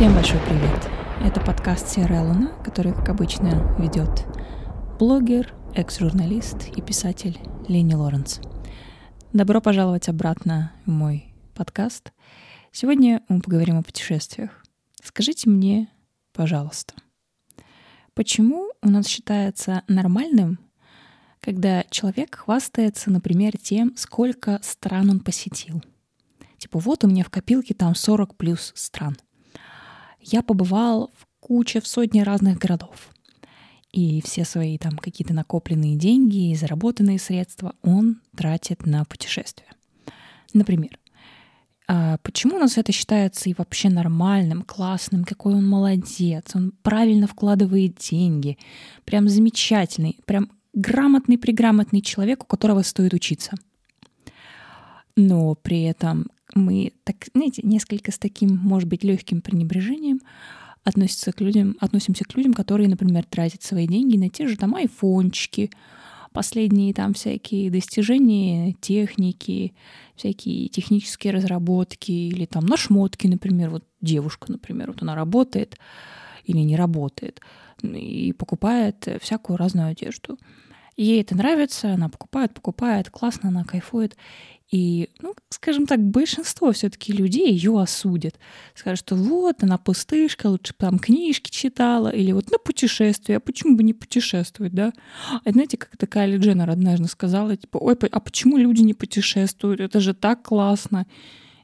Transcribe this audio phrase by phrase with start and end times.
[0.00, 0.88] Всем большой привет!
[1.22, 4.24] Это подкаст «Серая луна», который, как обычно, ведет
[4.98, 7.38] блогер, экс-журналист и писатель
[7.68, 8.40] Лени Лоренс.
[9.34, 12.14] Добро пожаловать обратно в мой подкаст.
[12.72, 14.64] Сегодня мы поговорим о путешествиях.
[15.04, 15.90] Скажите мне,
[16.32, 16.94] пожалуйста,
[18.14, 20.60] почему у нас считается нормальным,
[21.40, 25.82] когда человек хвастается, например, тем, сколько стран он посетил?
[26.56, 29.18] Типа, вот у меня в копилке там 40 плюс стран—
[30.20, 33.10] я побывал в куче, в сотне разных городов.
[33.92, 39.66] И все свои там какие-то накопленные деньги и заработанные средства он тратит на путешествия.
[40.52, 40.96] Например,
[41.92, 47.26] а почему у нас это считается и вообще нормальным, классным, какой он молодец, он правильно
[47.26, 48.58] вкладывает деньги,
[49.04, 53.56] прям замечательный, прям грамотный-приграмотный человек, у которого стоит учиться.
[55.16, 60.20] Но при этом мы, так, знаете, несколько с таким, может быть, легким пренебрежением
[60.84, 64.74] относятся к людям, относимся к людям, которые, например, тратят свои деньги на те же там
[64.74, 65.70] айфончики,
[66.32, 69.74] последние там всякие достижения техники,
[70.16, 75.76] всякие технические разработки или там на шмотки, например, вот девушка, например, вот она работает
[76.44, 77.40] или не работает
[77.82, 80.38] и покупает всякую разную одежду.
[80.96, 84.16] Ей это нравится, она покупает, покупает, классно, она кайфует.
[84.70, 88.38] И, ну, скажем так, большинство все-таки людей ее осудят.
[88.74, 93.76] Скажут, что вот, она пустышка, лучше там книжки читала, или вот на путешествие, а почему
[93.76, 94.92] бы не путешествовать, да?
[95.44, 99.80] А знаете, как это Кайли Дженнер однажды сказала, типа, ой, а почему люди не путешествуют?
[99.80, 101.06] Это же так классно.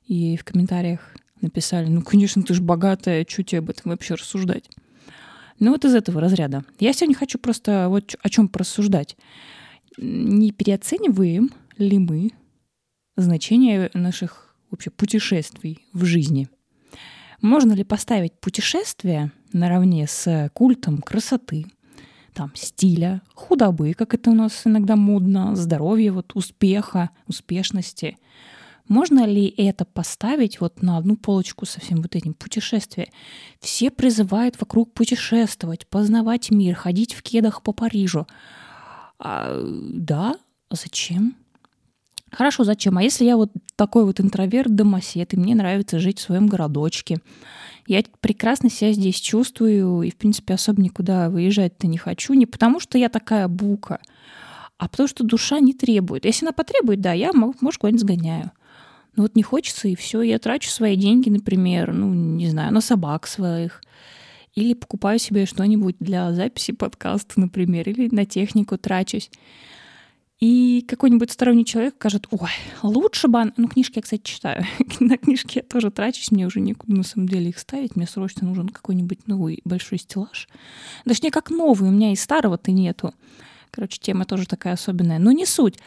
[0.09, 4.69] И в комментариях написали, ну, конечно, ты же богатая, что тебе об этом вообще рассуждать?
[5.61, 6.65] Ну, вот из этого разряда.
[6.81, 9.17] Я сегодня хочу просто вот о чем порассуждать.
[9.97, 12.33] Не переоцениваем ли мы
[13.17, 16.49] значение наших вообще путешествий в жизни.
[17.43, 21.67] Можно ли поставить путешествие наравне с культом красоты,
[22.35, 28.19] там, стиля, худобы, как это у нас иногда модно, здоровья, вот, успеха, успешности.
[28.89, 33.11] Можно ли это поставить вот на одну полочку со всем вот этим путешествия?
[33.59, 38.27] Все призывают вокруг путешествовать, познавать мир, ходить в кедах по Парижу.
[39.19, 40.37] А, да,
[40.71, 41.37] зачем?
[42.33, 42.99] Хорошо, зачем?
[42.99, 47.19] А если я вот такой вот интроверт, домосед, и мне нравится жить в своем городочке,
[47.87, 52.81] я прекрасно себя здесь чувствую, и, в принципе, особо никуда выезжать-то не хочу, не потому
[52.81, 54.01] что я такая бука,
[54.77, 56.25] а потому что душа не требует.
[56.25, 58.51] Если она потребует, да, я, может, куда-нибудь сгоняю.
[59.15, 62.81] Но вот не хочется, и все, я трачу свои деньги, например, ну, не знаю, на
[62.81, 63.83] собак своих,
[64.55, 69.31] или покупаю себе что-нибудь для записи подкаста, например, или на технику трачусь.
[70.39, 72.51] И какой-нибудь сторонний человек скажет, ой,
[72.83, 73.53] лучше бы...
[73.57, 74.67] Ну, книжки я, кстати, читаю.
[75.01, 77.97] на книжки я тоже трачусь, мне уже некуда на самом деле их ставить.
[77.97, 80.49] Мне срочно нужен какой-нибудь новый большой стеллаж.
[81.07, 83.15] Не как новый, у меня и старого-то нету.
[83.71, 85.19] Короче, тема тоже такая особенная.
[85.19, 85.79] Но не суть.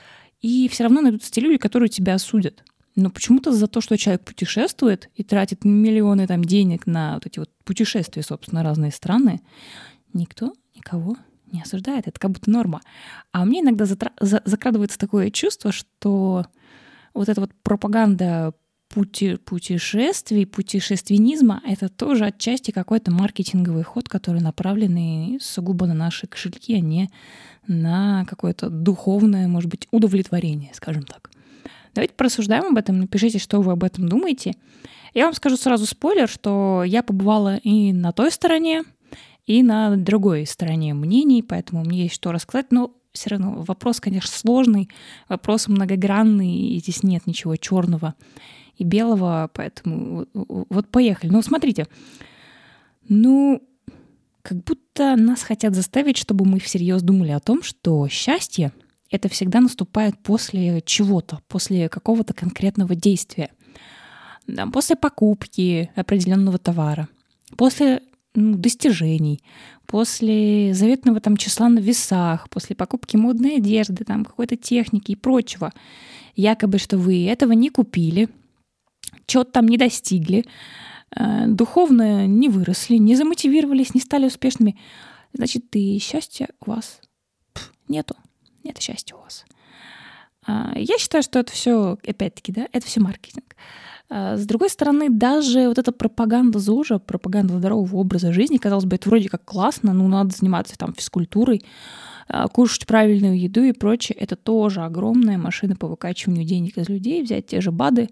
[0.42, 2.64] И все равно найдутся те люди, которые тебя осудят.
[2.96, 7.38] Но почему-то за то, что человек путешествует и тратит миллионы там денег на вот эти
[7.38, 9.42] вот путешествия, собственно, разные страны,
[10.12, 11.16] никто никого
[11.52, 12.82] не осуждает, это как будто норма.
[13.32, 16.46] А мне иногда затра- за- закрадывается такое чувство, что
[17.14, 18.54] вот эта вот пропаганда
[18.90, 26.76] пути, путешествий, путешественизма— это тоже отчасти какой-то маркетинговый ход, который направленный сугубо на наши кошельки,
[26.76, 27.10] а не
[27.68, 31.30] на какое-то духовное, может быть, удовлетворение, скажем так.
[31.94, 34.56] Давайте порассуждаем об этом, напишите, что вы об этом думаете.
[35.14, 38.84] Я вам скажу сразу спойлер, что я побывала и на той стороне,
[39.50, 44.30] и на другой стороне мнений, поэтому мне есть что рассказать, но все равно вопрос, конечно,
[44.30, 44.90] сложный,
[45.28, 48.14] вопрос многогранный, и здесь нет ничего черного
[48.78, 51.32] и белого, поэтому вот поехали.
[51.32, 51.88] Ну, смотрите,
[53.08, 53.68] ну,
[54.44, 58.72] как будто нас хотят заставить, чтобы мы всерьез думали о том, что счастье—
[59.10, 63.50] это всегда наступает после чего-то, после какого-то конкретного действия,
[64.72, 67.10] после покупки определенного товара,
[67.58, 68.04] после
[68.36, 69.42] ну, достижений,
[69.86, 75.74] после заветного там числа на весах, после покупки модной одежды, там какой-то техники и прочего,
[76.36, 78.30] якобы, что вы этого не купили,
[79.26, 80.46] чего-то там не достигли,
[81.16, 84.78] э, духовно не выросли, не замотивировались, не стали успешными,
[85.34, 87.02] значит, и счастья у вас
[87.88, 88.16] нету.
[88.64, 89.46] Нет счастья у вас.
[90.46, 93.56] А, я считаю, что это все, опять-таки, да, это все маркетинг.
[94.10, 98.96] А, с другой стороны, даже вот эта пропаганда ЗОЖа, пропаганда здорового образа жизни, казалось бы,
[98.96, 101.64] это вроде как классно, ну, надо заниматься там физкультурой,
[102.28, 107.22] а, кушать правильную еду и прочее, это тоже огромная машина по выкачиванию денег из людей,
[107.22, 108.10] взять те же БАДы,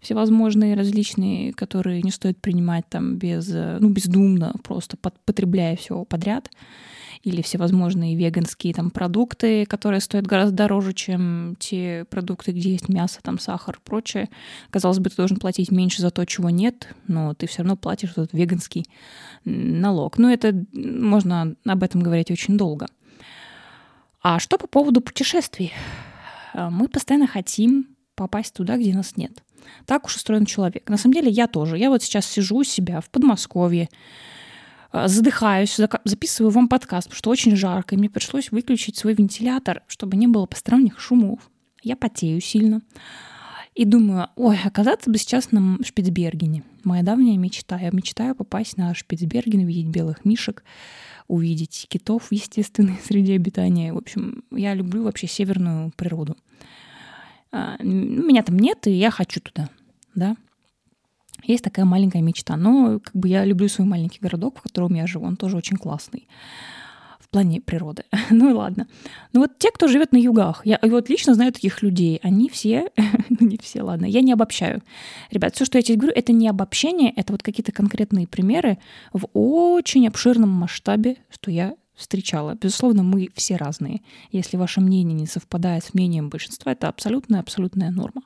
[0.00, 6.50] всевозможные различные, которые не стоит принимать там без, ну, бездумно, просто под, потребляя все подряд
[7.24, 13.20] или всевозможные веганские там продукты, которые стоят гораздо дороже, чем те продукты, где есть мясо,
[13.22, 14.28] там сахар и прочее.
[14.70, 18.10] Казалось бы, ты должен платить меньше за то, чего нет, но ты все равно платишь
[18.10, 18.84] этот веганский
[19.44, 20.18] налог.
[20.18, 22.86] Ну, это можно об этом говорить очень долго.
[24.22, 25.72] А что по поводу путешествий?
[26.52, 29.42] А, мы постоянно хотим попасть туда, где нас нет.
[29.86, 30.88] Так уж устроен человек.
[30.88, 31.78] На самом деле я тоже.
[31.78, 33.88] Я вот сейчас сижу у себя в Подмосковье,
[34.94, 40.16] задыхаюсь, записываю вам подкаст, потому что очень жарко, и мне пришлось выключить свой вентилятор, чтобы
[40.16, 41.40] не было посторонних шумов.
[41.82, 42.80] Я потею сильно.
[43.74, 46.62] И думаю, ой, оказаться бы сейчас на Шпицбергене.
[46.84, 47.76] Моя давняя мечта.
[47.76, 50.62] Я мечтаю попасть на Шпицберген, увидеть белых мишек,
[51.26, 53.92] увидеть китов естественной среде обитания.
[53.92, 56.36] В общем, я люблю вообще северную природу.
[57.50, 59.68] А, меня там нет, и я хочу туда,
[60.14, 60.36] да.
[61.46, 62.56] Есть такая маленькая мечта.
[62.56, 65.26] Но как бы я люблю свой маленький городок, в котором я живу.
[65.26, 66.26] Он тоже очень классный
[67.20, 68.04] в плане природы.
[68.30, 68.86] ну и ладно.
[69.32, 72.90] Ну вот те, кто живет на югах, я вот лично знаю таких людей, они все,
[73.28, 74.82] ну не все, ладно, я не обобщаю.
[75.30, 78.78] Ребят, все, что я тебе говорю, это не обобщение, это вот какие-то конкретные примеры
[79.12, 82.54] в очень обширном масштабе, что я встречала.
[82.54, 84.02] Безусловно, мы все разные.
[84.30, 88.22] Если ваше мнение не совпадает с мнением большинства, это абсолютная-абсолютная норма.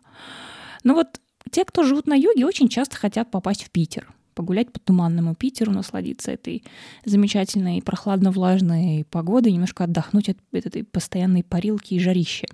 [0.85, 4.79] Но вот те, кто живут на юге, очень часто хотят попасть в Питер, погулять по
[4.81, 6.63] туманному Питеру, насладиться этой
[7.05, 12.47] замечательной прохладно-влажной погодой, немножко отдохнуть от этой постоянной парилки и жарища.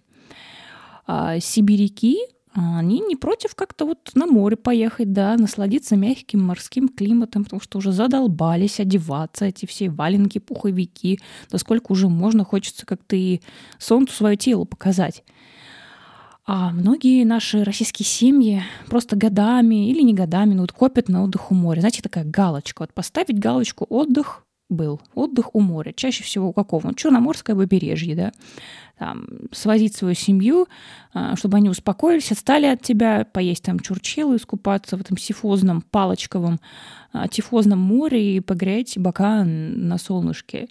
[1.06, 2.18] А сибиряки,
[2.54, 7.78] они не против как-то вот на море поехать, да, насладиться мягким морским климатом, потому что
[7.78, 11.18] уже задолбались одеваться, эти все валенки, пуховики,
[11.50, 13.40] да сколько уже можно, хочется как-то и
[13.78, 15.24] солнцу свое тело показать.
[16.46, 21.50] А многие наши российские семьи просто годами или не годами, но вот копят на отдых
[21.50, 21.80] у моря.
[21.80, 22.82] Знаете, такая галочка.
[22.82, 25.00] Вот поставить галочку «отдых» был.
[25.14, 25.92] Отдых у моря.
[25.92, 26.88] Чаще всего у какого?
[26.88, 28.32] Ну, Черноморское побережье, да.
[28.98, 30.68] Там, свозить свою семью,
[31.12, 36.60] а, чтобы они успокоились, отстали от тебя, поесть там чурчелы, искупаться в этом сифозном, палочковом,
[37.12, 40.68] а, тифозном море и погреть бока на солнышке.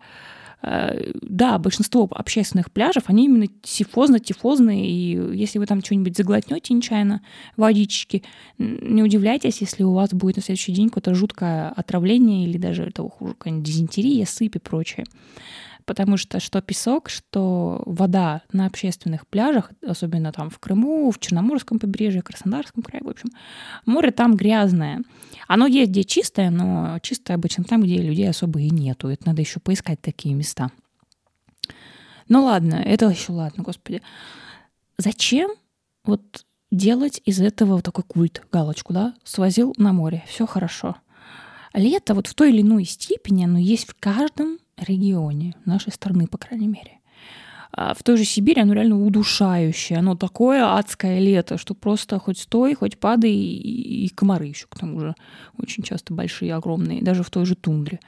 [0.63, 7.21] Э, да, большинство общественных пляжев, они именно тифозно-тифозные, и если вы там что-нибудь заглотнете нечаянно,
[7.57, 8.23] водички,
[8.57, 13.09] не удивляйтесь, если у вас будет на следующий день какое-то жуткое отравление или даже того
[13.09, 15.05] хуже, какая-нибудь дизентерия, сыпь и прочее
[15.85, 21.79] потому что что песок, что вода на общественных пляжах, особенно там в Крыму, в Черноморском
[21.79, 23.29] побережье, Краснодарском крае, в общем,
[23.85, 25.01] море там грязное.
[25.47, 29.07] Оно есть где чистое, но чистое обычно там, где людей особо и нету.
[29.07, 30.71] Это надо еще поискать такие места.
[32.29, 34.01] Ну ладно, это еще ладно, господи.
[34.97, 35.51] Зачем
[36.05, 39.13] вот делать из этого вот такой культ, галочку, да?
[39.23, 40.95] Свозил на море, все хорошо.
[41.73, 46.37] Лето вот в той или иной степени, оно есть в каждом регионе, нашей страны, по
[46.37, 46.99] крайней мере.
[47.75, 49.97] А в той же Сибири оно реально удушающее.
[49.97, 54.99] Оно такое адское лето, что просто хоть стой, хоть падай, и, комары еще к тому
[54.99, 55.15] же
[55.57, 57.99] очень часто большие, огромные, даже в той же тундре.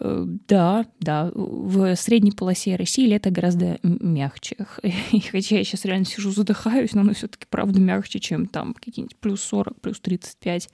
[0.00, 4.56] Э, да, да, в средней полосе России лето гораздо мягче.
[5.12, 9.16] И хотя я сейчас реально сижу, задыхаюсь, но оно все-таки правда мягче, чем там какие-нибудь
[9.16, 10.70] плюс 40, плюс 35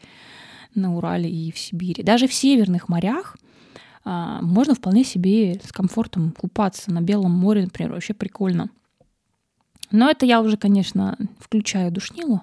[0.76, 2.04] на Урале и в Сибири.
[2.04, 3.36] Даже в северных морях
[4.04, 8.70] можно вполне себе с комфортом купаться на Белом море, например, вообще прикольно.
[9.90, 12.42] Но это я уже, конечно, включаю душнилу.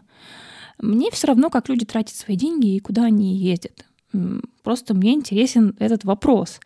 [0.80, 3.86] Мне все равно, как люди тратят свои деньги и куда они ездят.
[4.64, 6.60] Просто мне интересен этот вопрос.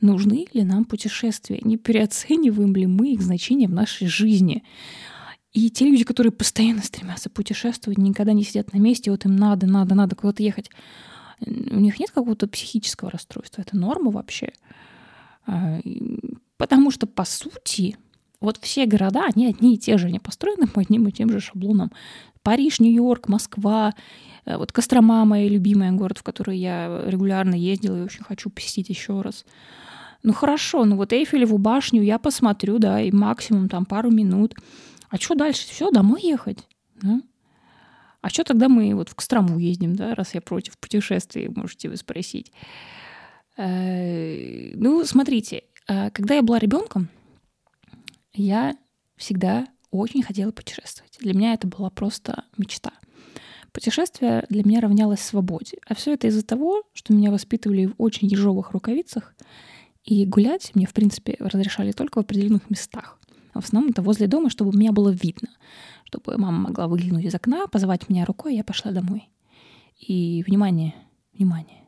[0.00, 1.60] Нужны ли нам путешествия?
[1.62, 4.64] Не переоцениваем ли мы их значение в нашей жизни?
[5.52, 9.66] И те люди, которые постоянно стремятся путешествовать, никогда не сидят на месте, вот им надо,
[9.66, 10.68] надо, надо куда-то ехать
[11.46, 13.62] у них нет какого-то психического расстройства.
[13.62, 14.52] Это норма вообще.
[15.46, 15.80] А,
[16.56, 17.96] потому что, по сути,
[18.40, 21.40] вот все города, они одни и те же, они построены по одним и тем же
[21.40, 21.90] шаблонам.
[22.42, 23.94] Париж, Нью-Йорк, Москва,
[24.44, 28.90] э, вот Кострома, моя любимая город, в который я регулярно ездила и очень хочу посетить
[28.90, 29.44] еще раз.
[30.22, 34.54] Ну хорошо, ну вот Эйфелеву башню я посмотрю, да, и максимум там пару минут.
[35.08, 35.66] А что дальше?
[35.68, 36.58] Все, домой ехать?
[37.00, 37.20] Да?
[38.24, 41.98] А что тогда мы вот в Кострому ездим, да, раз я против путешествий, можете вы
[41.98, 42.52] спросить.
[43.58, 47.10] Э, ну, смотрите, э, когда я была ребенком,
[48.32, 48.78] я
[49.16, 51.18] всегда очень хотела путешествовать.
[51.20, 52.92] Для меня это была просто мечта.
[53.72, 55.76] Путешествие для меня равнялось свободе.
[55.86, 59.34] А все это из-за того, что меня воспитывали в очень ежовых рукавицах,
[60.02, 63.20] и гулять мне, в принципе, разрешали только в определенных местах.
[63.52, 65.50] В основном это возле дома, чтобы меня было видно
[66.04, 69.28] чтобы мама могла выглянуть из окна, позвать меня рукой, я пошла домой.
[69.98, 70.94] И, внимание,
[71.32, 71.84] внимание,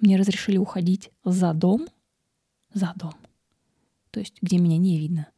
[0.00, 1.86] мне разрешили уходить за дом,
[2.72, 3.14] за дом,
[4.10, 5.28] то есть где меня не видно,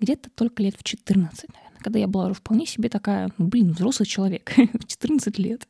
[0.00, 3.72] где-то только лет в 14, наверное, когда я была уже вполне себе такая, ну, блин,
[3.72, 5.68] взрослый человек, в 14 лет.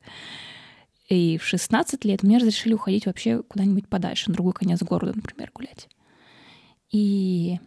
[1.08, 5.50] И в 16 лет мне разрешили уходить вообще куда-нибудь подальше, на другой конец города, например,
[5.52, 5.88] гулять.
[6.92, 7.58] И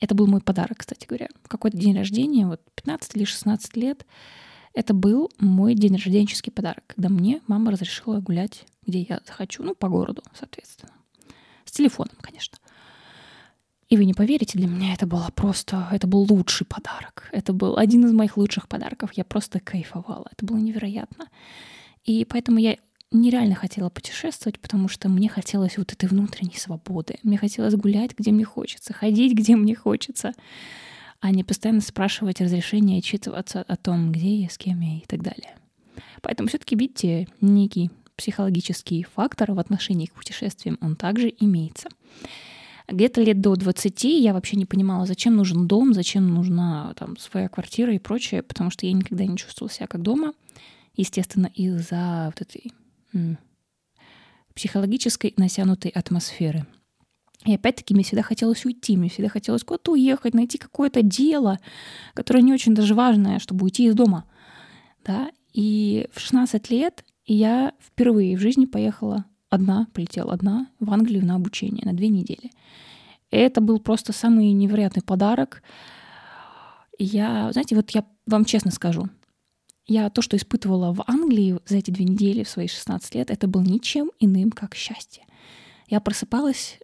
[0.00, 1.28] это был мой подарок, кстати говоря.
[1.46, 4.06] Какой-то день рождения, вот 15 или 16 лет,
[4.74, 9.74] это был мой день рожденческий подарок, когда мне мама разрешила гулять, где я захочу, ну,
[9.74, 10.92] по городу, соответственно.
[11.64, 12.58] С телефоном, конечно.
[13.88, 17.28] И вы не поверите, для меня это было просто, это был лучший подарок.
[17.32, 19.12] Это был один из моих лучших подарков.
[19.14, 20.26] Я просто кайфовала.
[20.30, 21.28] Это было невероятно.
[22.04, 22.76] И поэтому я
[23.10, 27.16] нереально хотела путешествовать, потому что мне хотелось вот этой внутренней свободы.
[27.22, 30.32] Мне хотелось гулять, где мне хочется, ходить, где мне хочется,
[31.20, 35.22] а не постоянно спрашивать разрешения, отчитываться о том, где я, с кем я и так
[35.22, 35.56] далее.
[36.22, 41.88] Поэтому все-таки, видите, некий психологический фактор в отношении к путешествиям, он также имеется.
[42.88, 47.48] Где-то лет до 20 я вообще не понимала, зачем нужен дом, зачем нужна там своя
[47.48, 50.32] квартира и прочее, потому что я никогда не чувствовала себя как дома.
[50.96, 52.72] Естественно, из-за вот этой
[54.54, 56.66] психологической натянутой атмосферы.
[57.44, 61.58] И опять-таки мне всегда хотелось уйти, мне всегда хотелось куда-то уехать, найти какое-то дело,
[62.14, 64.24] которое не очень даже важное, чтобы уйти из дома.
[65.04, 65.30] Да?
[65.52, 71.36] И в 16 лет я впервые в жизни поехала одна, полетела одна в Англию на
[71.36, 72.50] обучение на две недели.
[73.30, 75.62] И это был просто самый невероятный подарок.
[76.98, 79.08] Я, знаете, вот я вам честно скажу,
[79.88, 83.48] я то, что испытывала в Англии за эти две недели в свои 16 лет, это
[83.48, 85.24] был ничем иным, как счастье.
[85.88, 86.78] Я просыпалась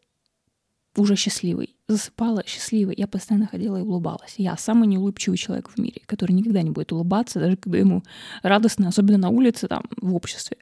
[0.96, 2.94] уже счастливой, засыпала счастливой.
[2.96, 4.34] Я постоянно ходила и улыбалась.
[4.38, 8.02] Я самый неулыбчивый человек в мире, который никогда не будет улыбаться, даже когда ему
[8.42, 10.56] радостно, особенно на улице, там, в обществе.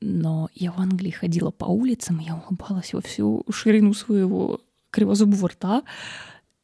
[0.00, 5.82] Но я в Англии ходила по улицам, я улыбалась во всю ширину своего кривозубого рта.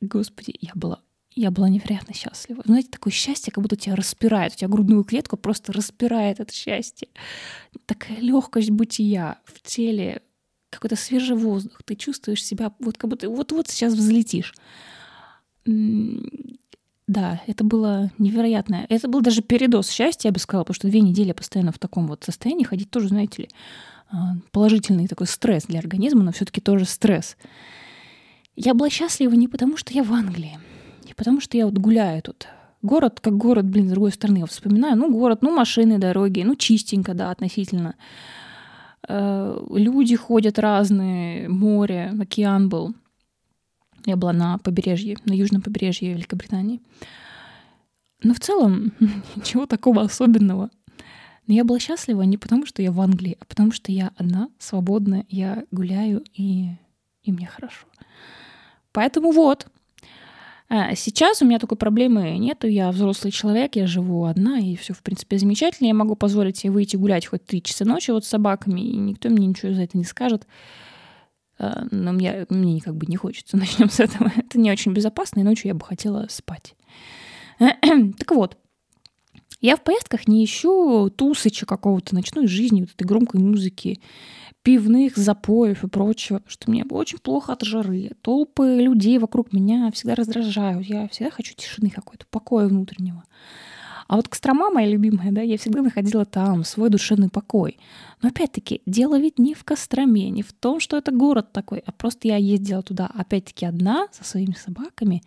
[0.01, 1.01] Господи, я была
[1.35, 2.63] я была невероятно счастлива.
[2.65, 7.09] Знаете, такое счастье, как будто тебя распирает, у тебя грудную клетку просто распирает это счастье.
[7.87, 10.23] Такая легкость бытия в теле,
[10.71, 11.83] какой-то свежий воздух.
[11.85, 14.55] Ты чувствуешь себя, вот как будто вот-вот сейчас взлетишь.
[17.07, 18.87] Да, это было невероятно.
[18.89, 22.07] Это был даже передоз счастья, я бы сказала, потому что две недели постоянно в таком
[22.07, 23.49] вот состоянии ходить тоже, знаете ли,
[24.11, 27.37] а, положительный такой стресс для организма, но все-таки тоже стресс.
[28.57, 30.59] Я была счастлива не потому, что я в Англии.
[31.17, 32.49] Потому что я вот гуляю тут.
[32.83, 34.97] Город как город, блин, с другой стороны, я вспоминаю.
[34.97, 37.95] Ну, город, ну, машины, дороги, ну, чистенько, да, относительно.
[39.09, 42.95] Э, люди ходят разные, море, океан был.
[44.05, 46.83] Я была на побережье, на южном побережье Великобритании.
[48.23, 48.93] Но в целом
[49.37, 50.71] ничего такого особенного.
[51.47, 54.49] Но я была счастлива не потому, что я в Англии, а потому что я одна,
[54.59, 56.69] свободная, я гуляю, и,
[57.23, 57.87] и мне хорошо.
[58.93, 59.67] Поэтому вот,
[60.95, 65.03] сейчас у меня такой проблемы нету, я взрослый человек, я живу одна, и все, в
[65.03, 65.89] принципе, замечательно.
[65.89, 69.29] Я могу позволить себе выйти гулять хоть три часа ночи вот с собаками, и никто
[69.29, 70.47] мне ничего за это не скажет.
[71.59, 73.57] А, но мне, мне как бы не хочется.
[73.59, 74.33] Начнем с этого.
[74.37, 76.75] Это не очень безопасно, и ночью я бы хотела спать.
[77.59, 78.59] так вот,
[79.61, 84.01] я в поездках не ищу тусыча какого-то ночной жизни, вот этой громкой музыки,
[84.65, 88.13] пивных запоев и прочего, что мне очень плохо от жары.
[88.23, 90.87] Толпы людей вокруг меня всегда раздражают.
[90.87, 93.23] Я всегда хочу тишины какой-то, покоя внутреннего.
[94.09, 97.79] А вот Кострома, моя любимая, да, я всегда находила там свой душевный покой.
[98.23, 101.93] Но опять-таки, дело ведь не в Костроме, не в том, что это город такой, а
[101.93, 105.23] просто я ездила туда, опять-таки, одна, со своими собаками.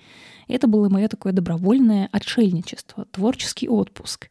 [0.48, 4.30] Это было мое такое добровольное отшельничество, творческий отпуск.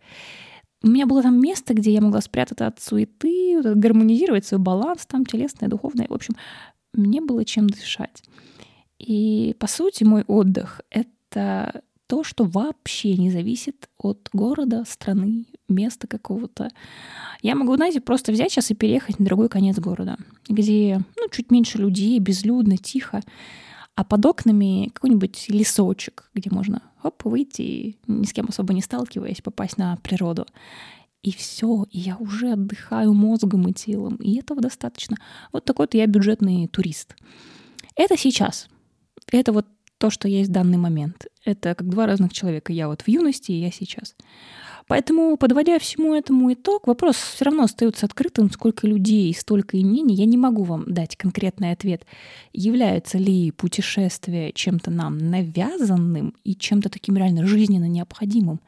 [0.83, 5.25] У меня было там место, где я могла спрятаться от суеты, гармонизировать свой баланс, там
[5.25, 6.07] телесное, духовное.
[6.09, 6.35] В общем,
[6.93, 8.23] мне было чем дышать.
[8.99, 16.07] И, по сути, мой отдых— это то, что вообще не зависит от города, страны, места
[16.07, 16.71] какого-то.
[17.43, 20.17] Я могу, знаете, просто взять сейчас и переехать на другой конец города,
[20.49, 23.23] где ну, чуть меньше людей, безлюдно, тихо,
[23.97, 29.41] а под окнами какой-нибудь лесочек, где можно хоп, выйти ни с кем особо не сталкиваясь,
[29.41, 30.47] попасть на природу.
[31.23, 35.17] И все, и я уже отдыхаю мозгом и телом, и этого достаточно.
[35.51, 37.17] Вот такой-то я бюджетный турист.
[37.97, 38.69] Это сейчас.
[39.33, 39.67] Это вот
[39.99, 41.27] то, что есть в данный момент.
[41.45, 42.73] Это как два разных человека.
[42.73, 44.15] Я вот в юности, и я сейчас.
[44.89, 50.15] Поэтому, подводя всему этому итог, вопрос все равно остается открытым, сколько людей, столько и мнений.
[50.15, 52.07] Я не могу вам дать конкретный ответ,
[52.53, 58.61] является ли путешествие чем-то нам навязанным и чем-то таким реально жизненно необходимым.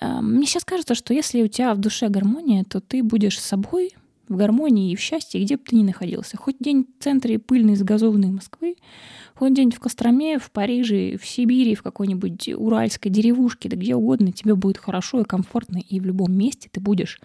[0.00, 3.94] Эм, мне сейчас кажется, что если у тебя в душе гармония, то ты будешь собой
[4.28, 6.36] в гармонии и в счастье, где бы ты ни находился.
[6.36, 8.76] Хоть день в центре пыльной, загазованной Москвы,
[9.34, 14.32] хоть день в Костроме, в Париже, в Сибири, в какой-нибудь уральской деревушке, да где угодно,
[14.32, 17.20] тебе будет хорошо и комфортно, и в любом месте ты будешь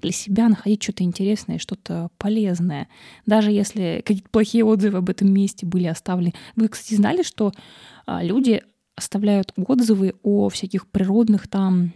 [0.00, 2.88] для себя находить что-то интересное, что-то полезное.
[3.24, 6.34] Даже если какие-то плохие отзывы об этом месте были оставлены.
[6.56, 7.52] Вы, кстати, знали, что
[8.06, 8.62] а, люди
[8.96, 11.92] оставляют отзывы о всяких природных там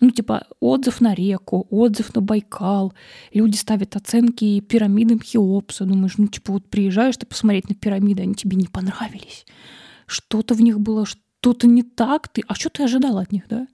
[0.00, 2.92] ну, типа, отзыв на реку, отзыв на Байкал.
[3.32, 5.84] Люди ставят оценки пирамидам Хеопса.
[5.84, 9.46] Думаешь, ну, типа, вот приезжаешь ты посмотреть на пирамиды, они тебе не понравились.
[10.06, 12.28] Что-то в них было, что-то не так.
[12.28, 13.66] Ты, а что ты ожидал от них, да?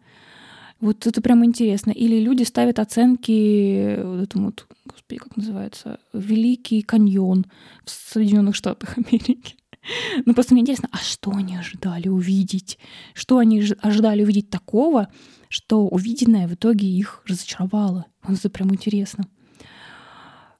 [0.80, 1.90] Вот это прям интересно.
[1.90, 7.46] Или люди ставят оценки вот этому вот, господи, как называется, Великий каньон
[7.84, 9.56] в Соединенных Штатах Америки.
[10.26, 12.78] Ну, просто мне интересно, а что они ожидали увидеть?
[13.14, 15.08] Что они ожидали увидеть такого,
[15.48, 18.06] что увиденное в итоге их разочаровало.
[18.22, 19.26] Вот это прям интересно.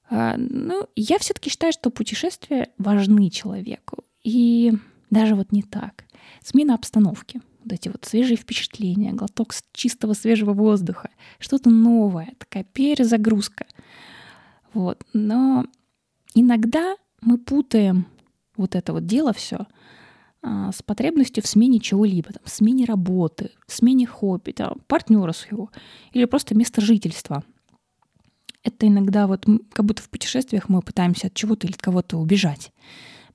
[0.09, 4.03] А, ну, я все-таки считаю, что путешествия важны человеку.
[4.23, 4.73] И
[5.09, 6.05] даже вот не так.
[6.43, 13.65] Смена обстановки, вот эти вот свежие впечатления, глоток чистого свежего воздуха, что-то новое, такая перезагрузка.
[14.73, 15.03] Вот.
[15.13, 15.65] Но
[16.33, 18.07] иногда мы путаем
[18.57, 19.67] вот это вот дело все
[20.41, 25.31] а, с потребностью в смене чего-либо, там, в смене работы, в смене хобби, там, партнера
[25.31, 25.71] своего
[26.11, 27.43] или просто места жительства.
[28.63, 32.71] Это иногда вот как будто в путешествиях мы пытаемся от чего-то или от кого-то убежать.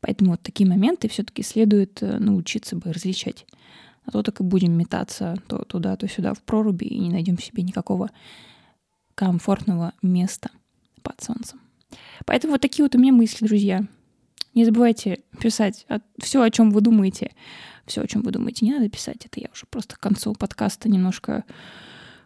[0.01, 3.47] Поэтому вот такие моменты все-таки следует э, научиться бы различать.
[4.05, 7.39] А то так и будем метаться то туда, то сюда в проруби и не найдем
[7.39, 8.11] себе никакого
[9.15, 10.51] комфортного места
[11.03, 11.61] под солнцем.
[12.25, 13.87] Поэтому вот такие вот у меня мысли, друзья.
[14.59, 15.87] Не забывайте писать
[16.19, 17.31] все, о чем вы думаете.
[17.87, 19.25] Все, о чем вы думаете, не надо писать.
[19.25, 21.45] Это я уже просто к концу подкаста немножко...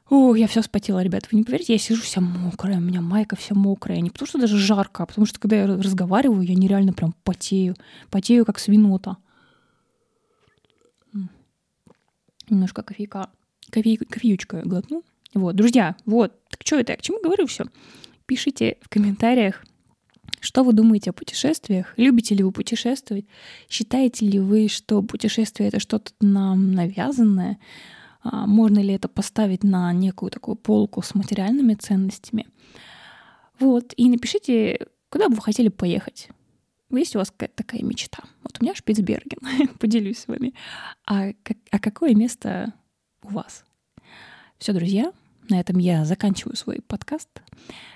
[0.08, 1.28] О, я все спотела, ребят.
[1.30, 4.00] Вы не поверите, я сижу вся мокрая, у меня майка вся мокрая.
[4.00, 7.76] Не потому что даже жарко, а потому что когда я разговариваю, я нереально прям потею.
[8.08, 9.18] Потею, как свинота.
[12.48, 13.28] Немножко кофейка,
[13.70, 15.02] кофе, кофеючка глотну.
[15.34, 16.32] Вот, друзья, вот.
[16.48, 16.92] Так что это?
[16.92, 17.66] Я к чему говорю все?
[18.24, 19.66] Пишите в комментариях,
[20.42, 21.94] что вы думаете о путешествиях?
[21.96, 23.26] Любите ли вы путешествовать?
[23.68, 27.60] Считаете ли вы, что путешествие— это что-то нам навязанное?
[28.24, 32.48] А, можно ли это поставить на некую такую полку с материальными ценностями?
[33.60, 36.28] Вот, и напишите, куда бы вы хотели поехать.
[36.90, 38.24] Есть у вас какая-то такая мечта?
[38.42, 40.54] Вот у меня Шпицберген, поделюсь с вами.
[41.06, 41.28] А,
[41.70, 42.74] а какое место
[43.22, 43.64] у вас?
[44.58, 45.12] Все, друзья,
[45.48, 47.28] на этом я заканчиваю свой подкаст.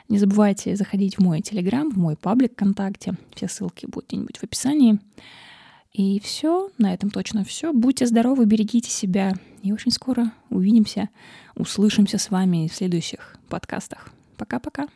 [0.09, 3.15] Не забывайте заходить в мой телеграм, в мой паблик ВКонтакте.
[3.35, 4.99] Все ссылки будут где-нибудь в описании.
[5.93, 7.73] И все, на этом точно все.
[7.73, 9.35] Будьте здоровы, берегите себя.
[9.63, 11.09] И очень скоро увидимся,
[11.55, 14.11] услышимся с вами в следующих подкастах.
[14.37, 14.89] Пока-пока.